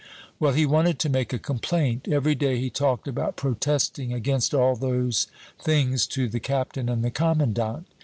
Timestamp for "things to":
5.59-6.27